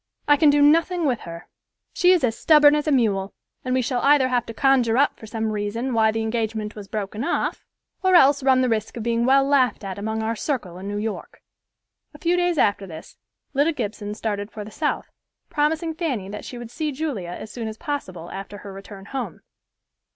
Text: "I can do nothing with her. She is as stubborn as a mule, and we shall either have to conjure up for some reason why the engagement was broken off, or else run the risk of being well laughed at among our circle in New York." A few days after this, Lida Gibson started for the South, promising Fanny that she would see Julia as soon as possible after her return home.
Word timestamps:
"I 0.27 0.35
can 0.35 0.49
do 0.49 0.63
nothing 0.63 1.05
with 1.05 1.19
her. 1.19 1.47
She 1.93 2.11
is 2.11 2.23
as 2.23 2.35
stubborn 2.35 2.73
as 2.73 2.87
a 2.87 2.91
mule, 2.91 3.35
and 3.63 3.71
we 3.75 3.83
shall 3.83 4.01
either 4.01 4.29
have 4.29 4.47
to 4.47 4.51
conjure 4.55 4.97
up 4.97 5.19
for 5.19 5.27
some 5.27 5.51
reason 5.51 5.93
why 5.93 6.09
the 6.11 6.23
engagement 6.23 6.73
was 6.73 6.87
broken 6.87 7.23
off, 7.23 7.67
or 8.01 8.15
else 8.15 8.41
run 8.41 8.61
the 8.61 8.67
risk 8.67 8.97
of 8.97 9.03
being 9.03 9.27
well 9.27 9.43
laughed 9.45 9.83
at 9.83 9.99
among 9.99 10.23
our 10.23 10.35
circle 10.35 10.79
in 10.79 10.87
New 10.87 10.97
York." 10.97 11.43
A 12.15 12.17
few 12.17 12.35
days 12.35 12.57
after 12.57 12.87
this, 12.87 13.15
Lida 13.53 13.73
Gibson 13.73 14.15
started 14.15 14.49
for 14.49 14.65
the 14.65 14.71
South, 14.71 15.11
promising 15.51 15.93
Fanny 15.93 16.29
that 16.29 16.45
she 16.45 16.57
would 16.57 16.71
see 16.71 16.91
Julia 16.91 17.33
as 17.39 17.51
soon 17.51 17.67
as 17.67 17.77
possible 17.77 18.31
after 18.31 18.57
her 18.57 18.73
return 18.73 19.05
home. 19.05 19.41